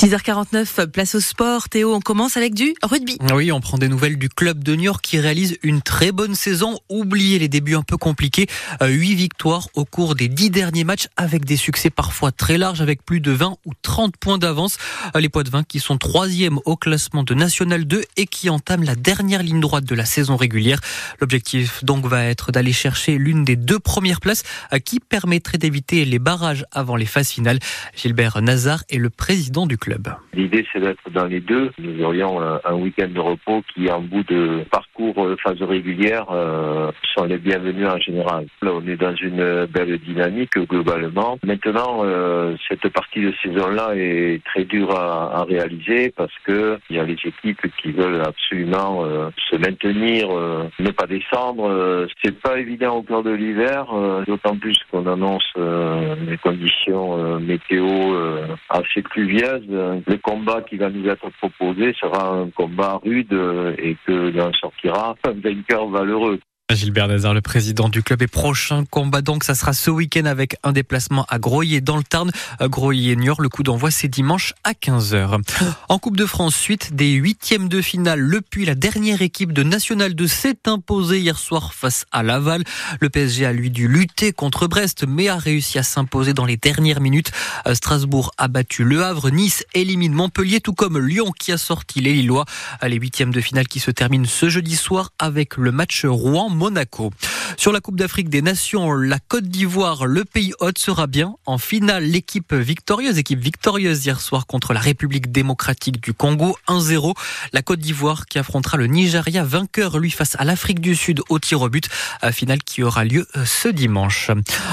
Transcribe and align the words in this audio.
6h49, 0.00 0.86
place 0.86 1.14
au 1.14 1.20
sport. 1.20 1.68
Théo, 1.68 1.92
on 1.94 2.00
commence 2.00 2.38
avec 2.38 2.54
du 2.54 2.72
rugby. 2.82 3.18
Oui, 3.34 3.52
on 3.52 3.60
prend 3.60 3.76
des 3.76 3.88
nouvelles 3.88 4.16
du 4.16 4.30
club 4.30 4.64
de 4.64 4.74
York 4.74 5.04
qui 5.04 5.20
réalise 5.20 5.58
une 5.62 5.82
très 5.82 6.10
bonne 6.10 6.34
saison. 6.34 6.78
Oubliez 6.88 7.38
les 7.38 7.48
débuts 7.48 7.74
un 7.74 7.82
peu 7.82 7.98
compliqués. 7.98 8.46
Euh, 8.80 8.86
huit 8.86 9.14
victoires 9.14 9.68
au 9.74 9.84
cours 9.84 10.14
des 10.14 10.28
dix 10.28 10.48
derniers 10.48 10.84
matchs 10.84 11.08
avec 11.18 11.44
des 11.44 11.58
succès 11.58 11.90
parfois 11.90 12.32
très 12.32 12.56
larges 12.56 12.80
avec 12.80 13.04
plus 13.04 13.20
de 13.20 13.30
20 13.30 13.58
ou 13.66 13.72
30 13.82 14.16
points 14.16 14.38
d'avance. 14.38 14.78
Euh, 15.14 15.20
les 15.20 15.28
Poitvins 15.28 15.64
qui 15.64 15.80
sont 15.80 15.98
troisième 15.98 16.60
au 16.64 16.76
classement 16.76 17.22
de 17.22 17.34
National 17.34 17.84
2 17.84 18.02
et 18.16 18.24
qui 18.24 18.48
entament 18.48 18.84
la 18.84 18.94
dernière 18.94 19.42
ligne 19.42 19.60
droite 19.60 19.84
de 19.84 19.94
la 19.94 20.06
saison 20.06 20.36
régulière. 20.36 20.80
L'objectif 21.20 21.84
donc 21.84 22.06
va 22.06 22.24
être 22.24 22.52
d'aller 22.52 22.72
chercher 22.72 23.18
l'une 23.18 23.44
des 23.44 23.56
deux 23.56 23.78
premières 23.78 24.20
places 24.20 24.44
euh, 24.72 24.78
qui 24.78 24.98
permettrait 24.98 25.58
d'éviter 25.58 26.06
les 26.06 26.18
barrages 26.18 26.64
avant 26.72 26.96
les 26.96 27.04
phases 27.04 27.28
finales. 27.28 27.58
Gilbert 27.94 28.40
Nazar 28.40 28.82
est 28.88 28.96
le 28.96 29.10
président 29.10 29.66
du 29.66 29.76
club. 29.76 29.89
L'idée, 30.32 30.66
c'est 30.72 30.80
d'être 30.80 31.10
dans 31.10 31.26
les 31.26 31.40
deux. 31.40 31.70
Nous 31.78 32.02
aurions 32.04 32.40
un, 32.40 32.74
week-end 32.74 33.08
de 33.08 33.20
repos 33.20 33.62
qui, 33.74 33.90
en 33.90 34.00
bout 34.00 34.22
de 34.24 34.64
parcours 34.70 35.28
de 35.28 35.36
phase 35.36 35.60
régulière, 35.62 36.26
euh, 36.30 36.90
sont 37.14 37.24
les 37.24 37.38
bienvenus 37.38 37.88
en 37.88 37.98
général. 37.98 38.46
Là, 38.62 38.72
on 38.74 38.86
est 38.86 38.96
dans 38.96 39.14
une 39.14 39.66
belle 39.66 39.98
dynamique 39.98 40.58
globalement. 40.58 41.38
Maintenant, 41.42 42.00
euh, 42.04 42.56
cette 42.68 42.88
partie 42.88 43.20
de 43.20 43.32
saison-là 43.42 43.92
est 43.96 44.42
très 44.44 44.64
dure 44.64 44.94
à, 44.96 45.44
réaliser 45.44 46.12
parce 46.16 46.32
que 46.44 46.78
il 46.90 46.96
y 46.96 46.98
a 46.98 47.04
les 47.04 47.16
équipes 47.24 47.66
qui 47.82 47.92
veulent 47.92 48.22
absolument 48.22 49.04
euh, 49.04 49.30
se 49.50 49.56
maintenir, 49.56 50.28
ne 50.78 50.90
pas 50.90 51.06
descendre. 51.06 52.06
c'est 52.22 52.38
pas 52.40 52.58
évident 52.58 52.96
au 52.96 53.02
cœur 53.02 53.22
de 53.22 53.30
l'hiver, 53.30 53.86
d'autant 54.26 54.56
plus 54.56 54.78
qu'on 54.90 55.06
annonce 55.06 55.50
des 55.56 56.36
conditions 56.38 57.40
météo 57.40 57.86
assez 58.68 59.02
pluvieuses 59.02 59.66
le 60.06 60.16
combat 60.18 60.62
qui 60.62 60.76
va 60.76 60.90
nous 60.90 61.08
être 61.08 61.28
proposé 61.38 61.94
sera 61.94 62.28
un 62.28 62.50
combat 62.50 63.00
rude 63.04 63.32
et 63.78 63.96
que 64.06 64.40
en 64.40 64.52
sortira 64.52 65.16
un 65.24 65.32
vainqueur 65.32 65.88
valeureux. 65.88 66.40
Gilbert 66.74 67.08
Nazar, 67.08 67.34
le 67.34 67.40
président 67.40 67.88
du 67.88 68.02
club, 68.02 68.22
et 68.22 68.26
prochain 68.26 68.84
combat 68.84 69.22
donc, 69.22 69.44
ça 69.44 69.54
sera 69.54 69.72
ce 69.72 69.90
week-end 69.90 70.24
avec 70.24 70.56
un 70.62 70.72
déplacement 70.72 71.26
à 71.28 71.38
Groyer 71.38 71.80
dans 71.80 71.96
le 71.96 72.04
Tarn. 72.04 72.30
groyer 72.60 73.16
niort 73.16 73.40
le 73.40 73.48
coup 73.48 73.62
d'envoi 73.62 73.90
c'est 73.90 74.08
dimanche 74.08 74.54
à 74.62 74.72
15h. 74.72 75.40
En 75.88 75.98
Coupe 75.98 76.16
de 76.16 76.26
France, 76.26 76.54
suite 76.54 76.94
des 76.94 77.12
huitièmes 77.12 77.68
de 77.68 77.80
finale, 77.80 78.20
le 78.20 78.40
Puy, 78.40 78.64
la 78.64 78.74
dernière 78.74 79.22
équipe 79.22 79.52
de 79.52 79.62
National 79.62 80.14
2 80.14 80.26
s'est 80.26 80.58
imposée 80.66 81.20
hier 81.20 81.38
soir 81.38 81.74
face 81.74 82.04
à 82.12 82.22
Laval. 82.22 82.62
Le 83.00 83.08
PSG 83.08 83.46
a 83.46 83.52
lui 83.52 83.70
dû 83.70 83.88
lutter 83.88 84.32
contre 84.32 84.68
Brest, 84.68 85.04
mais 85.08 85.28
a 85.28 85.36
réussi 85.36 85.78
à 85.78 85.82
s'imposer 85.82 86.34
dans 86.34 86.44
les 86.44 86.56
dernières 86.56 87.00
minutes. 87.00 87.32
Strasbourg 87.72 88.30
a 88.38 88.48
battu 88.48 88.84
Le 88.84 89.02
Havre, 89.02 89.30
Nice 89.30 89.64
élimine 89.74 90.12
Montpellier, 90.12 90.60
tout 90.60 90.74
comme 90.74 90.98
Lyon 90.98 91.32
qui 91.36 91.52
a 91.52 91.58
sorti 91.58 92.00
les 92.00 92.12
Lillois. 92.12 92.44
Les 92.86 92.96
huitièmes 92.96 93.32
de 93.32 93.40
finale 93.40 93.66
qui 93.66 93.80
se 93.80 93.90
terminent 93.90 94.26
ce 94.26 94.48
jeudi 94.48 94.76
soir 94.76 95.10
avec 95.18 95.56
le 95.56 95.72
match 95.72 96.04
Rouen 96.04 96.48
Monaco. 96.60 97.10
Sur 97.56 97.72
la 97.72 97.80
Coupe 97.80 97.96
d'Afrique 97.96 98.28
des 98.28 98.42
Nations, 98.42 98.92
la 98.92 99.18
Côte 99.18 99.44
d'Ivoire, 99.44 100.04
le 100.04 100.26
pays 100.26 100.52
hôte 100.60 100.78
sera 100.78 101.06
bien 101.06 101.36
en 101.46 101.56
finale. 101.56 102.04
L'équipe 102.04 102.52
victorieuse, 102.52 103.16
équipe 103.16 103.40
victorieuse 103.40 104.04
hier 104.04 104.20
soir 104.20 104.46
contre 104.46 104.74
la 104.74 104.80
République 104.80 105.32
démocratique 105.32 106.02
du 106.02 106.12
Congo, 106.12 106.58
1-0. 106.68 107.14
La 107.54 107.62
Côte 107.62 107.80
d'Ivoire 107.80 108.26
qui 108.26 108.38
affrontera 108.38 108.76
le 108.76 108.88
Nigeria, 108.88 109.42
vainqueur 109.42 109.98
lui 109.98 110.10
face 110.10 110.36
à 110.38 110.44
l'Afrique 110.44 110.80
du 110.80 110.94
Sud 110.94 111.22
au 111.30 111.38
tir 111.38 111.62
au 111.62 111.70
but, 111.70 111.88
finale 112.30 112.62
qui 112.62 112.82
aura 112.82 113.04
lieu 113.04 113.26
euh, 113.36 113.46
ce 113.46 113.68
dimanche. 113.68 114.30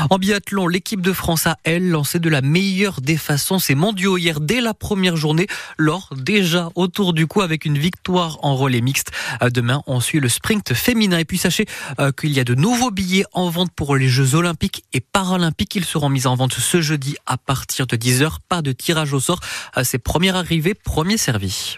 En 0.09 0.17
biathlon, 0.17 0.67
l'équipe 0.67 1.01
de 1.01 1.13
France 1.13 1.47
a 1.47 1.57
elle 1.63 1.89
lancé 1.89 2.19
de 2.19 2.29
la 2.29 2.41
meilleure 2.41 2.99
des 2.99 3.17
façons 3.17 3.59
ses 3.59 3.75
mondiaux 3.75 4.17
hier 4.17 4.41
dès 4.41 4.59
la 4.59 4.73
première 4.73 5.15
journée, 5.15 5.47
lors 5.77 6.09
déjà 6.15 6.69
autour 6.75 7.13
du 7.13 7.27
coup 7.27 7.41
avec 7.41 7.63
une 7.63 7.77
victoire 7.77 8.39
en 8.43 8.55
relais 8.55 8.81
mixte. 8.81 9.11
Euh, 9.41 9.49
demain, 9.49 9.83
on 9.87 10.01
suit 10.01 10.19
le 10.19 10.29
sprint 10.29 10.73
féminin 10.73 11.17
et 11.17 11.25
puis 11.25 11.37
sachez 11.37 11.65
euh, 11.99 12.11
qu'il 12.11 12.31
y 12.31 12.39
a 12.39 12.43
de 12.43 12.55
nouveaux 12.55 12.91
billets 12.91 13.25
en 13.33 13.49
vente 13.49 13.71
pour 13.75 13.95
les 13.95 14.07
Jeux 14.07 14.35
Olympiques 14.35 14.83
et 14.93 15.01
Paralympiques. 15.01 15.75
Ils 15.75 15.85
seront 15.85 16.09
mis 16.09 16.27
en 16.27 16.35
vente 16.35 16.53
ce 16.53 16.81
jeudi 16.81 17.15
à 17.25 17.37
partir 17.37 17.87
de 17.87 17.95
10h. 17.95 18.37
Pas 18.49 18.61
de 18.61 18.71
tirage 18.71 19.13
au 19.13 19.19
sort. 19.19 19.39
Euh, 19.77 19.83
c'est 19.83 19.99
première 19.99 20.35
arrivée, 20.35 20.73
premier 20.73 21.17
servi. 21.17 21.77